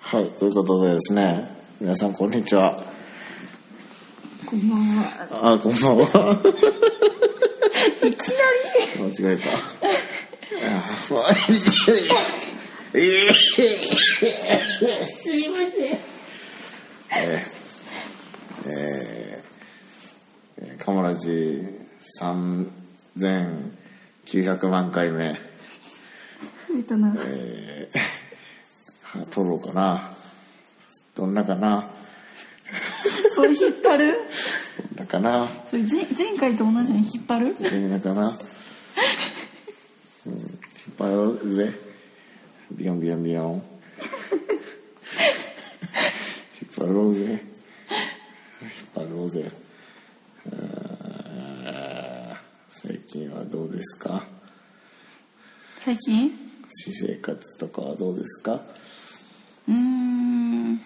[0.00, 1.48] はい、ということでですね、
[1.80, 2.82] 皆さんこんにちは。
[4.44, 5.28] こんばんは。
[5.52, 6.40] あ、こんばんは。
[8.02, 8.34] いきな
[9.04, 9.50] 間違えた。
[13.34, 13.44] す
[15.36, 15.98] いません。
[17.12, 17.50] えー
[18.66, 21.62] えー、カモラジ
[22.20, 25.38] 3900万回目、
[27.26, 27.98] えー、
[29.30, 30.16] 撮ろうかな。
[31.14, 31.90] どんなかな
[33.34, 34.14] それ引っ張る？
[34.94, 37.56] どんなかなそれ前前回と同じの引っ張る？
[37.58, 38.38] どんなかな
[40.26, 40.48] うん、引っ
[40.98, 41.74] 張ろうぜ。
[42.72, 43.52] ビヨンビヨンビヨン。
[43.54, 43.62] 引っ
[46.76, 47.24] 張ろうぜ。
[47.30, 47.42] 引っ
[48.94, 49.50] 張ろうぜ。
[52.68, 54.24] 最近はどうですか？
[55.80, 56.30] 最近？
[56.68, 58.52] 私生活とかはどうですか
[59.68, 60.80] うーん。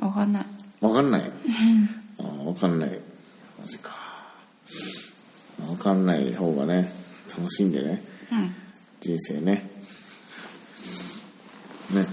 [0.00, 0.46] わかんない。
[0.94, 1.30] わかんない。
[2.18, 2.90] あーわかんない。
[3.60, 3.90] マジか。
[5.68, 6.92] わかんない方がね、
[7.36, 8.02] 楽しんでね。
[8.30, 8.54] うん。
[9.00, 9.68] 人生ね。
[11.90, 12.06] ね。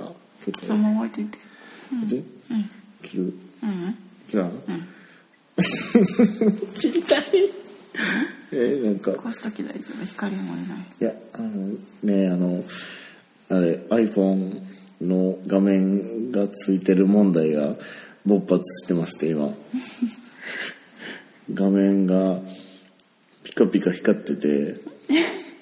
[0.00, 0.10] あ、
[0.44, 0.66] 結構。
[0.66, 1.38] そのまま置いといて。
[1.38, 1.44] こ
[2.04, 2.24] っち
[3.02, 3.94] 切るうん。
[4.28, 4.52] 切らん？
[6.74, 7.22] 切り たい。
[8.52, 10.04] えなんか、こうしとき大丈夫？
[10.06, 10.78] 光も出ない。
[11.00, 11.68] いや、あの、
[12.02, 12.64] ね、あの、
[13.50, 14.60] あれ、iPhone
[15.00, 17.76] の画面がついてる問題が
[18.26, 19.54] 勃発してまして、今。
[21.52, 22.42] 画面が
[23.42, 24.76] ピカピカ光ってて、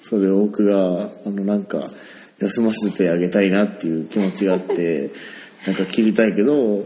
[0.01, 1.91] それを僕が、あの、なんか、
[2.39, 5.11] 休ませてあげたいなっていう気持ちがあって、
[5.65, 6.85] なんか切りたいけど、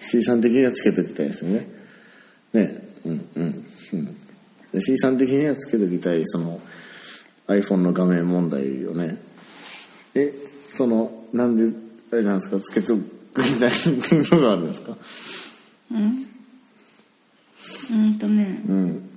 [0.00, 1.68] C さん的にはつけときたいですよね。
[2.52, 4.16] ね、うん、うん、うん。
[4.72, 6.60] で C さん的にはつけときたい、その、
[7.48, 9.18] iPhone の画面問題をね。
[10.14, 10.32] え、
[10.76, 11.76] その、なんで、
[12.12, 13.02] あれなんですか、つけとき
[13.58, 13.70] たい
[14.30, 14.96] のがあるんですか？
[15.92, 16.26] うん
[17.90, 19.08] うんとね、うん。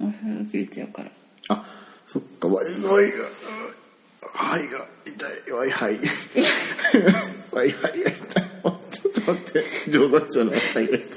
[0.00, 1.10] お風呂切れちゃうから。
[1.48, 1.64] あ、
[2.06, 3.24] そっか、ワイワイが、
[4.34, 5.98] はいが痛い、ワイハイ。
[7.52, 8.50] ワイハイが痛い。
[8.64, 11.08] あちょっと待って、冗談じゃない、ハイが痛い。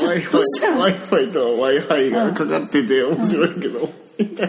[0.00, 4.48] どワイファイ、ワイファイとワイハイがかかってて面白いけど、痛い。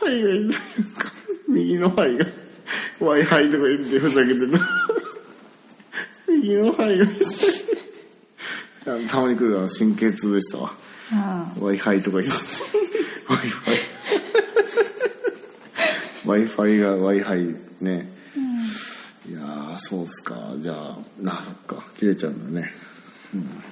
[0.00, 0.60] ハイが痛い。
[1.72, 2.26] 右のハイが、
[3.00, 4.46] ワイハイとか言ってふざけてた。
[6.28, 7.06] 右のハイが
[9.08, 10.74] たまに来るのは神経痛でしたわ。
[11.12, 12.42] あ Wi-Fi とか言って。
[13.28, 13.78] Wi-Fi。
[16.24, 18.12] Wi-Fi が Wi-Fi ね。
[19.28, 20.34] いやー、そうっすか。
[20.58, 21.84] じゃあ、な、そっか。
[21.96, 22.72] 切れちゃうんだね。
[23.34, 23.62] うん。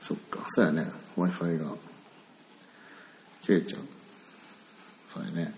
[0.00, 0.44] そっか。
[0.48, 0.86] そうやね。
[1.16, 1.72] Wi-Fi が
[3.40, 3.80] 切れちゃう。
[5.08, 5.54] そうやね。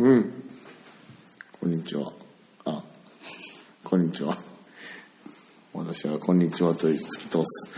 [0.00, 0.32] うん。
[1.60, 2.10] こんにちは。
[2.64, 2.82] あ、
[3.84, 4.38] こんにちは。
[5.74, 7.68] 私はこんにちはと突き通す。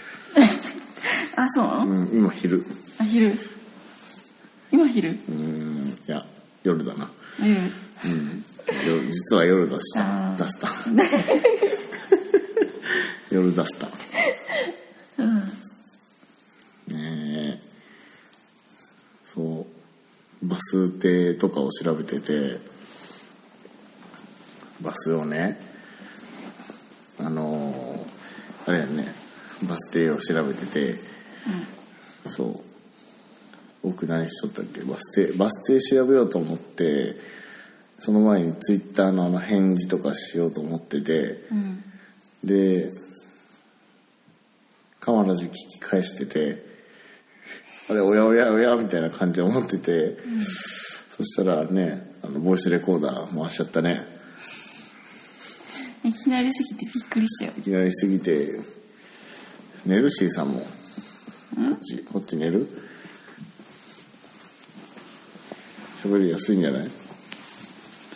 [1.36, 1.42] あ。
[1.42, 1.86] あ、そう？
[1.90, 2.64] うん、今昼。
[2.98, 3.36] あ、昼。
[4.70, 5.10] 今昼？
[5.10, 6.24] うーん、いや、
[6.62, 7.10] 夜だな。
[7.40, 7.50] 夜。
[7.50, 7.54] う
[8.16, 8.44] ん。
[8.86, 10.36] 夜実は夜出した。
[10.36, 10.68] 出した。
[13.34, 13.88] 夜出した。
[15.18, 15.38] うん。
[16.86, 17.60] ねえ。
[19.24, 19.66] そう。
[21.02, 22.60] バス停とかを調べてて、
[24.80, 25.58] バスをね、
[27.18, 29.12] あのーあれやね、
[29.64, 31.00] バス停を調べてて、
[32.26, 32.60] そう。
[33.82, 34.82] 僕何しとったっけ？
[34.82, 37.16] バス停、バス停調べようと思って、
[37.98, 41.82] その前にツイッターのあの返事とかしようと思ってて、うん。
[42.44, 42.92] で、
[45.00, 46.64] カマラジ聞き返してて、
[47.90, 50.16] あれ、おやおやおやみたいな感じで思ってて、
[51.16, 54.06] そしたらね、あの、ボイスレコーダー回しちゃったね。
[56.04, 57.52] いきなりすぎてびっくりしたよ。
[57.58, 58.60] いきなりすぎて、
[59.86, 60.60] 寝る ?C さんも。
[60.60, 60.66] こ
[61.74, 62.66] っち、こっち寝る？
[66.02, 66.90] 喋りやすいんじゃない？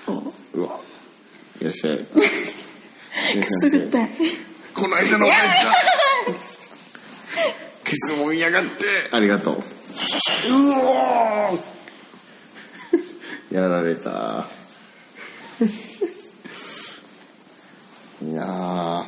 [0.05, 0.59] そう。
[0.61, 0.81] うわ。
[1.61, 1.95] いらっしゃい。
[1.97, 4.11] いらっしゃいくすぐったい。
[4.75, 5.77] この間のお返しだ
[7.85, 8.71] ケツもみやがって
[9.13, 9.55] ありがとう。
[9.57, 9.61] う
[10.71, 11.76] おー
[13.51, 14.47] やられた。
[18.23, 19.05] いやー。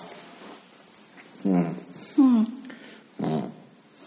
[1.45, 1.77] うん。
[2.19, 2.47] うん。
[3.19, 3.29] うん。
[3.29, 3.53] うん。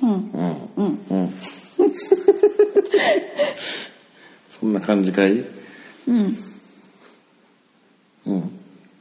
[0.01, 0.31] うん。
[0.77, 0.99] うん。
[1.09, 1.33] うん。
[4.49, 5.43] そんな感じかい？
[6.07, 6.37] うん。
[8.25, 8.35] うん。
[8.35, 8.49] うん。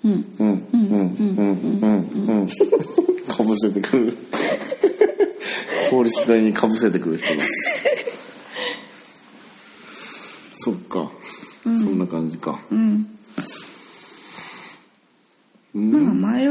[0.04, 0.24] うん。
[0.38, 0.44] うん。
[0.44, 0.72] うん。
[0.72, 0.80] うん。
[1.80, 1.88] うん。
[2.28, 2.48] うん。
[3.28, 4.16] かぶせてくる。
[5.90, 7.42] 効率額にかぶせてくる人が
[10.62, 11.10] そっか、
[11.64, 13.18] そんな感じかうん
[15.74, 15.98] うんま
[16.30, 16.46] あ前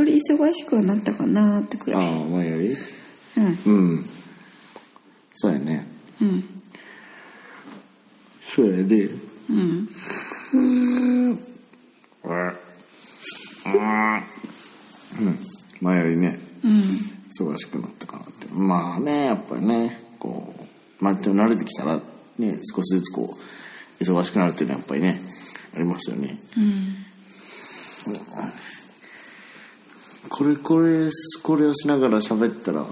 [0.50, 2.06] より忙しくはなったかなってくらい。
[2.06, 2.76] ああ前より？
[3.38, 3.60] うん。
[3.66, 4.10] うん。
[5.36, 5.88] そうやね。
[6.22, 6.44] うん。
[8.44, 9.10] そうやね
[9.50, 9.90] うん。
[10.54, 10.58] う
[15.22, 15.40] ん。
[15.82, 16.40] 前よりね。
[16.64, 16.72] うん。
[17.30, 18.48] 忙しくなったかなって。
[18.52, 20.54] まあねやっぱりねこ
[21.00, 22.02] うまあでも慣れてきたら
[22.38, 23.38] ね少しずつこ
[24.00, 25.22] う忙しくなるっていうのはやっぱりね
[25.76, 26.40] ありますよね。
[26.58, 27.06] うん
[30.40, 31.10] これこれ
[31.44, 32.86] これをしながら喋ったら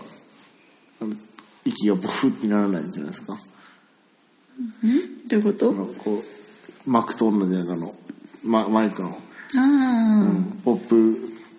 [1.63, 3.37] 息がボフってならないんじゃないですか？
[5.29, 5.73] どういうこと？
[5.73, 6.23] こ
[6.85, 7.95] うマックと同じなんかあの
[8.43, 9.13] ママイクの、あ
[9.55, 9.61] あ
[10.23, 10.95] うんポップ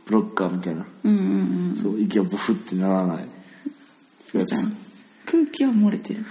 [0.05, 0.87] ブロッカーみたいな。
[1.05, 1.77] うんうんうん。
[1.77, 3.25] そう息がボフってならない。
[4.35, 4.77] 違うじゃん
[5.25, 6.23] 空気は漏れてる。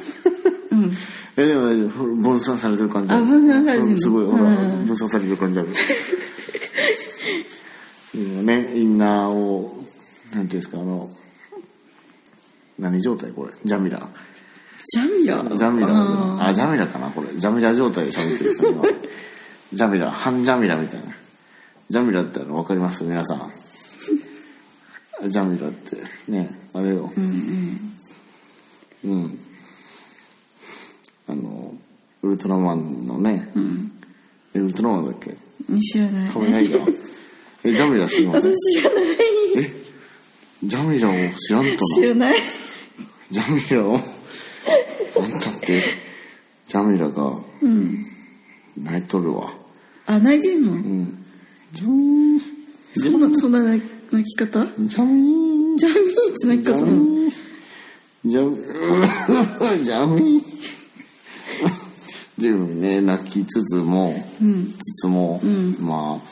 [0.72, 0.92] うん。
[1.36, 2.04] えでも大丈夫。
[2.04, 4.00] 分散されてる感じあ分散されてる。
[4.00, 4.86] すごいほらうん。
[4.86, 5.68] 分散されてる感じある。
[5.68, 5.76] 今
[8.14, 9.84] ねインナーを
[10.32, 11.10] なんていうんですかあの
[12.78, 13.52] 何状態これ？
[13.64, 14.08] ジャミラ
[14.92, 17.28] ジャミラジャミラああジャミラかなこれ。
[17.34, 18.82] ジャミラ状態で喋ってる人今
[19.72, 21.14] ジャミラ半ジャミラみたいな。
[21.90, 23.04] ジャミラってあの分かります？
[23.04, 23.52] 皆さん。
[25.30, 25.96] ジャミラって
[26.30, 27.08] ねあれよ。
[27.08, 27.80] ーうん
[29.04, 29.10] うん。
[29.10, 29.38] うん。
[31.28, 31.74] あの
[32.22, 33.92] ウルトラマンのね、うん。
[34.54, 35.36] えウルトラマンだっけ？
[35.80, 36.30] 知らない。
[36.30, 36.94] 仮面ライダー
[37.64, 39.04] えジャミラ知るの私知らない。
[39.58, 39.72] え
[40.64, 41.76] ジャミラを知らんとな。
[41.94, 42.36] 知らない。
[43.30, 43.96] ジャミラを？
[43.96, 44.02] あん
[45.40, 45.82] たって？
[46.66, 48.06] ジャミラがうん。
[48.76, 49.52] 泣いとるわ。
[50.06, 50.72] あ泣いてんの？
[50.72, 51.24] うん。
[51.72, 52.40] ジャミー。
[52.94, 53.82] そんなそんな泣
[54.24, 54.66] き方？
[54.78, 55.78] ジャミー。
[55.78, 55.98] ジャミー
[56.32, 56.92] って泣きジャ方なの？
[56.92, 57.32] ミー
[58.24, 59.84] ジャミー。
[59.84, 60.58] ジャミー。
[62.38, 64.72] でもね泣きつつもうん。
[64.78, 65.76] つつも、ん。
[65.80, 66.28] まあ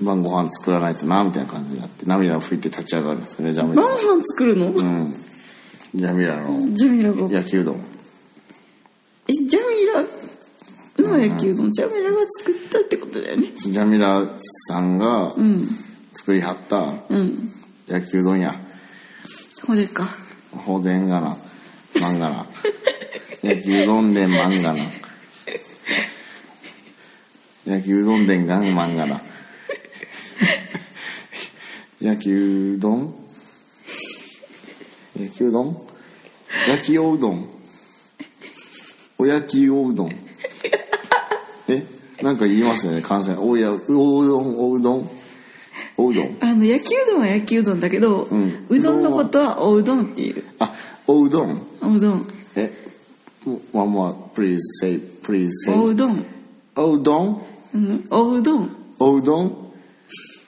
[0.00, 4.66] 晩ご飯作らないとなみたいな感じになって涙を拭いて立ち上がるんですよねジャミラ晩飯作るの？
[4.66, 5.14] うん。
[5.94, 7.28] ジャミラのジャミラが。
[7.30, 7.84] 焼きうどん
[9.28, 10.02] えジャミラ
[11.10, 13.52] の野球のジャミラが作ったってことだよね。
[13.56, 14.28] ジャミラ
[14.68, 15.68] さんがうん。
[16.12, 17.52] 作りはったうん。
[17.86, 18.60] 焼きうどんや。
[19.66, 20.06] ほれか。
[20.52, 21.38] ほでんがな。
[22.00, 22.46] まんがな。
[23.42, 24.78] 焼きうどんでんまんがな。
[27.64, 29.22] 焼きうどんでんがんまんがな
[32.02, 33.14] 焼きうどん？
[35.18, 35.76] 焼きうどん？
[36.68, 37.48] 焼きおうどん？
[39.18, 40.10] お焼きおうどん？
[41.68, 41.86] え
[42.22, 43.34] なんか言いますよね関西。
[43.36, 45.10] おやおうどんおうどん？
[45.96, 46.38] おうどん？
[46.40, 50.42] あの焼きうどんは焼きうどんだけど、ううんどんのことはおうどんっていう。
[50.58, 50.74] あ
[51.06, 51.66] おうどん？
[51.82, 52.26] おうどん。
[52.56, 52.72] え
[53.72, 56.24] one more please say please say おうどん。
[56.74, 57.42] おうどん？
[57.74, 58.76] うんおうどん。
[58.98, 59.71] おうどん？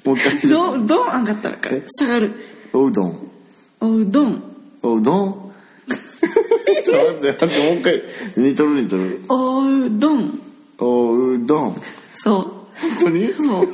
[0.04, 0.40] もう一回。
[0.48, 1.70] どどん上がったらか。
[1.70, 1.82] え？
[1.98, 2.32] 下がる。
[2.72, 3.30] おうどん。
[3.80, 4.42] おうどん。
[4.82, 5.52] おうどん？
[6.84, 8.02] ちょっと待って待ってもう一回。
[8.36, 9.20] 似とる似とる。
[9.28, 10.40] おうどん。
[10.78, 11.82] おうどん。
[12.16, 12.42] そう。
[12.80, 13.32] 本当に？
[13.36, 13.48] そう。
[13.48, 13.68] 本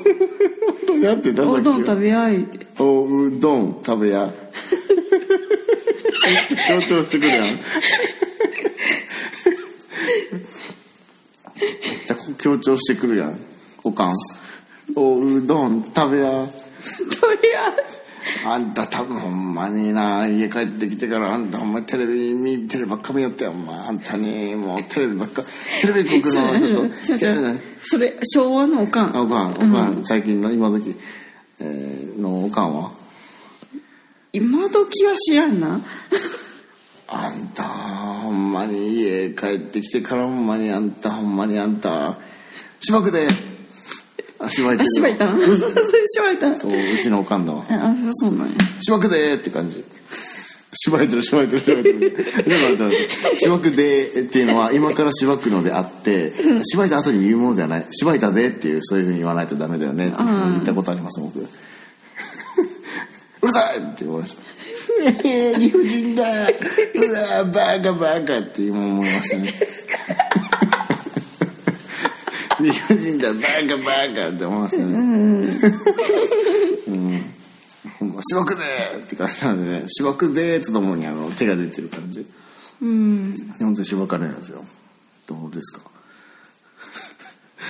[0.87, 1.43] 当にやってた？
[1.43, 2.37] おうどん食べやい。
[2.43, 4.31] ってきおうどん食べや
[6.27, 7.43] めっちゃ強調してくるやん。
[7.45, 7.57] めっ
[12.07, 13.41] ちゃ強調してくるやん。
[13.83, 14.15] おかん
[15.01, 16.47] おうどん食べや。
[16.83, 17.73] 食べや。
[18.47, 23.47] あんた多分ほんまにな、家帰ってきてからあんたほんまにテレビ見てるばっか見よって。
[23.47, 25.43] あ、あんたにもうテレビばっか、
[25.81, 26.31] テレビ国の
[26.61, 29.17] ちょっと、それ昭和のおかん。
[29.17, 30.95] あおかん、おかん、最近の今時、
[31.61, 32.93] えーのおかんは？
[34.33, 35.81] 今時は知らんな。
[37.09, 42.19] あんた、ほんまに家帰ってきてからほんまにあんた、ほんまにあんた、
[42.81, 43.31] しばくで、あ、
[44.49, 44.91] しばいてある。
[44.91, 47.65] しばいたんそれしばいたんそう、うちのおかんだわ。
[47.69, 49.85] あそうなんやしばくでーって感じ。
[50.73, 52.17] しばいてる、しばいてる、しばいてる。
[52.17, 56.33] だから、しばくでーっていうのは、今からしばくのであって、
[56.65, 57.87] しばいた後に言うものではない。
[57.91, 61.41] しばいたでっていう、そういうふうに言わないとダメだよねって言ったことあります、僕。
[61.41, 61.47] う
[63.47, 64.43] るさいって言われました。
[65.25, 69.53] えー理不尽だうわバカバカって今思いましたね。
[72.61, 74.93] 理不尽だバカバカって思いましたね。
[76.89, 77.25] うん。
[77.99, 82.27] ほんま、しばくでーって感じなんでね、しばくでーとともにあの手が出てる感じ。
[82.83, 84.65] うん本当にしばかれないですよ。
[85.27, 85.83] どうですか？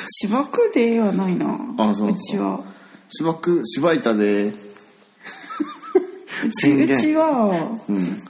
[0.09, 2.61] しばくではないなあそううちは
[3.09, 4.55] しばく、しばいたでー。
[6.47, 8.23] う ちうちはうん。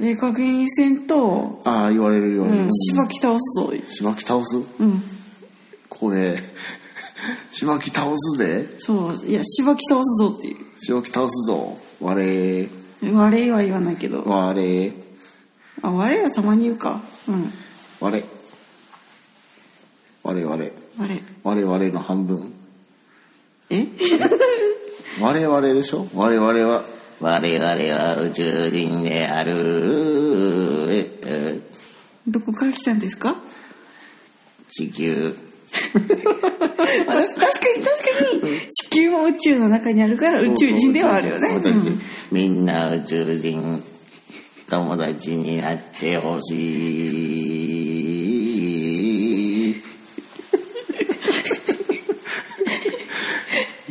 [0.00, 2.58] ええ加減にせんと、ああ、言われるように。
[2.60, 3.72] うん、しばき倒すぞ。
[3.88, 4.58] しばき倒す？
[4.78, 5.02] うん。
[5.98, 6.42] これ、
[7.50, 11.78] しばき倒すでそう、いや、しばき倒すぞっていしばき倒すぞ。
[12.00, 12.68] 我、う。
[13.02, 14.22] 我は言わないけど。
[14.26, 14.92] 我、
[15.82, 17.00] あ、我はたまに言うか。
[17.28, 17.52] うん。
[18.00, 18.24] 我、
[20.22, 20.70] 我々、我。
[21.44, 22.52] 我々の半分。
[23.70, 23.86] え？
[25.20, 26.06] 我々でしょ？
[26.14, 26.84] 我々は、
[27.20, 30.86] 我々は宇宙人である。
[30.90, 31.60] ええ
[32.28, 33.36] どこから来たんですか？
[34.70, 35.36] 地球。
[37.06, 37.96] あ確かに確
[38.40, 41.48] かに地球も宇宙の中にあるから宇宙人ではあるよね。
[42.30, 43.82] みんな宇宙人、
[44.68, 47.46] 友達になってほしい。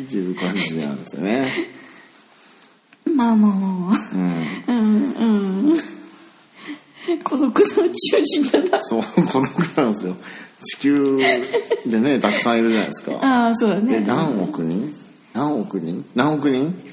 [0.01, 1.51] っていう感じなんですよね。
[3.06, 4.00] まあまあまあまあ。
[4.13, 4.65] うん。
[4.68, 4.75] うん
[5.74, 5.80] うん。
[7.24, 8.75] 孤独の宇宙人だな。
[8.88, 10.15] そう、 孤独なんですよ。
[10.62, 11.18] 地球
[11.86, 13.13] でね、 たくさんいるじゃないですか。
[13.22, 14.06] ああ、そうだで、ね。
[14.06, 14.96] 何億人？
[15.34, 16.06] 何億人？
[16.15, 16.74] 何億人？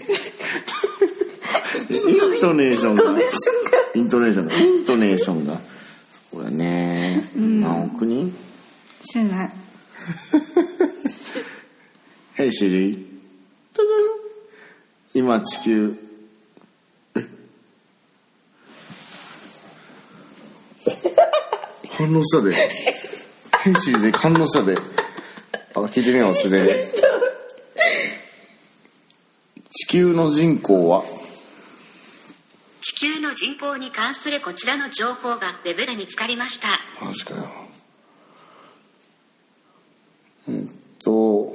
[1.91, 3.03] イントネーションが。
[3.95, 4.55] イントネーションが。
[4.55, 5.61] イントネーションが。
[6.33, 7.31] そうだね。
[7.37, 8.35] 何億人？
[9.03, 9.51] 知らない。
[12.39, 12.47] ゥ
[13.75, 13.93] ドゥン
[15.15, 16.12] 今地球。
[22.07, 22.55] 反応したで。
[23.65, 24.77] Hey Siri で反応したで。
[25.75, 26.89] あ、聞いてみよう、それで。
[29.71, 31.05] 地球の人口は？
[32.83, 36.67] 地球の人口に関するこちらの情報がウェブで見つかりました
[37.05, 37.49] マジかよ。
[40.49, 40.65] えっ
[41.03, 41.55] と、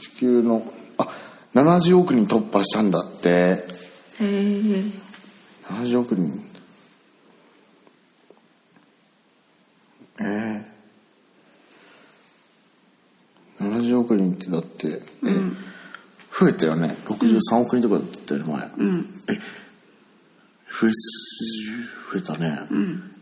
[0.00, 1.08] 地球の、あ、
[1.54, 3.28] 70億人突破したんだって。
[3.28, 3.66] へ
[4.20, 4.84] え。
[5.68, 6.47] 70億人。
[10.20, 10.78] ええ
[13.60, 15.28] 70億人ってだって、え
[16.38, 16.96] 増えたよね。
[17.06, 18.70] 63億人とかだったよね、前。
[18.76, 19.22] うん。
[19.28, 19.32] え、
[20.80, 22.60] 増えす、増えたね。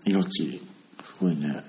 [0.04, 0.60] 命、
[1.02, 1.64] すごいね。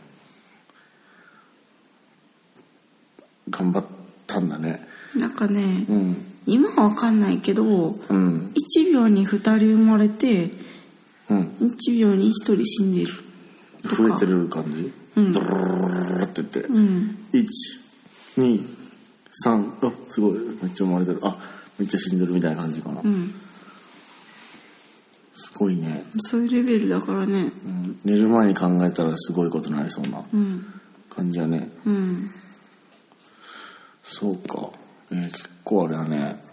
[3.49, 3.85] 頑張っ
[4.25, 4.85] たんだね。
[5.15, 6.17] なんかね、うん。
[6.45, 8.53] 今はわかんないけど、うん。
[8.77, 10.51] 1秒に2人生まれて、
[11.29, 11.55] うん。
[11.61, 13.13] 1秒に1人死んでる。
[13.83, 14.91] 増えてる感じ？
[15.17, 16.59] うんドロロロロロって言って。
[16.61, 17.17] うん。
[17.33, 17.45] 1、
[18.37, 18.65] 2、
[19.43, 20.33] 3、あ、すごい。
[20.61, 21.19] めっちゃ生まれてる。
[21.23, 21.37] あ、
[21.79, 23.01] めっちゃ死んでるみたいな感じかな。
[23.03, 23.33] うん。
[25.35, 26.05] すごいね。
[26.19, 27.51] そういうレベルだからね。
[27.65, 30.65] うん寝る前に考えたらすごいことになりそうなうん。
[31.09, 31.69] 感じやね。
[31.85, 32.29] うん。
[34.03, 34.69] そうか。
[35.11, 36.43] えー結構あれだね。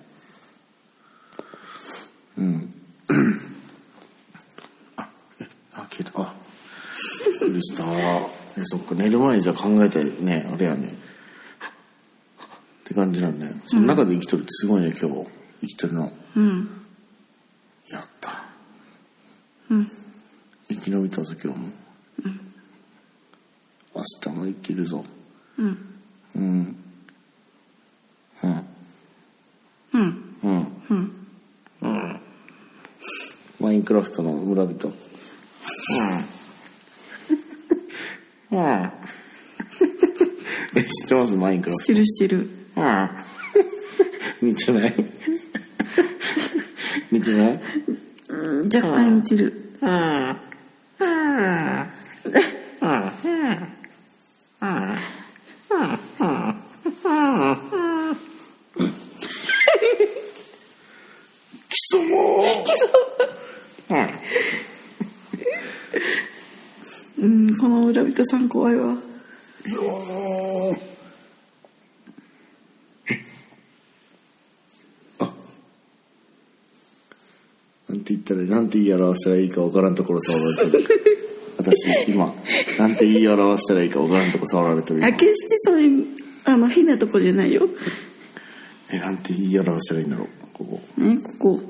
[2.39, 2.75] うん。
[4.97, 5.09] あ、
[5.41, 6.21] え、あ、消えた。
[6.23, 6.35] あ、
[7.31, 8.44] びっくりした。
[8.57, 10.89] え、そっか、寝る前にじゃあ考えてね、あれやね。
[10.89, 13.53] って感じなんだよ。
[13.67, 15.27] その中で生きとるってすごいね、今日。
[15.63, 16.13] 生きてるの。
[16.37, 16.69] うん。
[17.91, 18.45] やった。
[19.71, 19.91] うん。
[20.69, 21.69] 生き延びたぞ、今日も。
[23.95, 25.05] 明日も生きるぞ。
[25.57, 25.79] うん。
[26.35, 26.77] うん。
[28.43, 28.65] うん。
[29.93, 30.37] うん。
[30.43, 31.27] うん。
[31.83, 32.21] うん。
[33.61, 34.89] マインクラフトの村人。
[34.89, 34.95] うん。
[38.55, 38.93] うん。
[40.77, 41.33] え、知ってます？
[41.35, 42.49] マインクラフしてるしてる。
[42.75, 42.81] ト。
[42.81, 43.11] うん。
[44.43, 44.95] 似てない？
[47.11, 47.61] 似てない？
[48.29, 49.61] うん、若干似てる。
[61.69, 62.89] 基礎も基礎
[63.91, 63.97] うん、
[67.65, 68.89] この村人さん怖いわ。
[68.89, 68.99] うん。
[69.65, 70.77] そう。
[75.19, 75.33] あ。
[77.89, 80.87] なんて言ったら、なんて言い表したらいいかわからんところ触られてる。
[81.57, 82.35] 私、今、
[82.79, 85.03] なんて言い表したらいいかわからんところ触られてる。
[85.03, 86.07] あ、決してそういう、
[86.45, 87.67] あの、変なとこじゃないよ。
[88.93, 90.81] え、なんて言い表したらいいんだろう、ここ。
[90.99, 91.61] ね、ここ。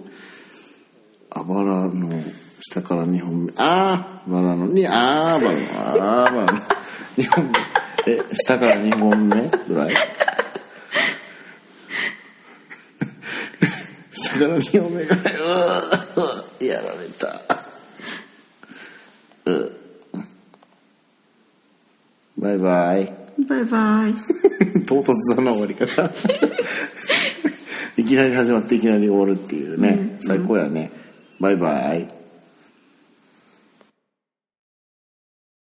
[1.31, 2.21] あばらの
[2.71, 3.53] 下から2本目。
[3.57, 5.65] あー、バラの、に、あー、バラの、
[6.25, 6.61] あー、バラの。
[7.19, 7.53] 2本目。
[8.07, 9.95] え、下から2本目ぐらい？
[14.13, 15.37] 下から2本目ぐらい。
[15.37, 17.29] うわーやられた。
[19.51, 19.73] う
[22.39, 23.13] バイバイ。
[23.49, 24.15] バイバイ。
[24.87, 26.11] 唐突だな終わり方
[27.97, 30.91] いきなり始まっていきなり終わるっていうね、最高やね
[31.41, 32.09] バイバイ